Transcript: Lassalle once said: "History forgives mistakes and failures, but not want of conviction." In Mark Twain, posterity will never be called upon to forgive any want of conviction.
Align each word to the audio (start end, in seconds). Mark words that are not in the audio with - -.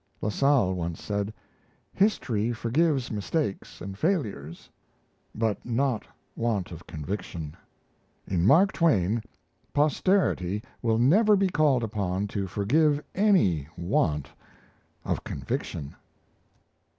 Lassalle 0.19 0.73
once 0.73 0.99
said: 0.99 1.31
"History 1.93 2.51
forgives 2.53 3.11
mistakes 3.11 3.81
and 3.81 3.95
failures, 3.95 4.67
but 5.35 5.63
not 5.63 6.07
want 6.35 6.71
of 6.71 6.87
conviction." 6.87 7.55
In 8.25 8.43
Mark 8.43 8.71
Twain, 8.71 9.21
posterity 9.75 10.63
will 10.81 10.97
never 10.97 11.35
be 11.35 11.49
called 11.49 11.83
upon 11.83 12.27
to 12.29 12.47
forgive 12.47 13.03
any 13.13 13.67
want 13.77 14.27
of 15.05 15.23
conviction. 15.23 15.95